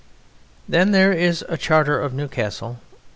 Then 0.67 0.93
there 0.93 1.13
is 1.13 1.45
a 1.47 1.57
Charter 1.57 2.01
of 2.01 2.11
Newcastle. 2.11 2.79